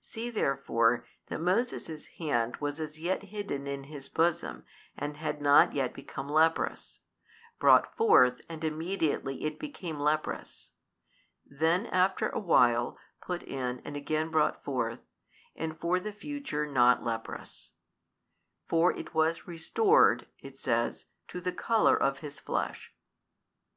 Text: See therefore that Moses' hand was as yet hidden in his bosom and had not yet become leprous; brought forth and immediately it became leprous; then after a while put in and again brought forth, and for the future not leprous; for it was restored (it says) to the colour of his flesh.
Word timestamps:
See 0.00 0.28
therefore 0.28 1.06
that 1.28 1.40
Moses' 1.40 2.06
hand 2.18 2.56
was 2.56 2.80
as 2.80 2.98
yet 2.98 3.22
hidden 3.22 3.68
in 3.68 3.84
his 3.84 4.08
bosom 4.08 4.64
and 4.96 5.16
had 5.18 5.40
not 5.40 5.72
yet 5.72 5.94
become 5.94 6.28
leprous; 6.28 6.98
brought 7.60 7.94
forth 7.96 8.40
and 8.48 8.64
immediately 8.64 9.44
it 9.44 9.60
became 9.60 10.00
leprous; 10.00 10.70
then 11.46 11.86
after 11.86 12.28
a 12.30 12.40
while 12.40 12.98
put 13.22 13.44
in 13.44 13.78
and 13.84 13.96
again 13.96 14.30
brought 14.32 14.64
forth, 14.64 15.06
and 15.54 15.78
for 15.78 16.00
the 16.00 16.12
future 16.12 16.66
not 16.66 17.04
leprous; 17.04 17.70
for 18.66 18.90
it 18.94 19.14
was 19.14 19.46
restored 19.46 20.26
(it 20.40 20.58
says) 20.58 21.04
to 21.28 21.40
the 21.40 21.52
colour 21.52 21.96
of 21.96 22.18
his 22.18 22.40
flesh. 22.40 22.92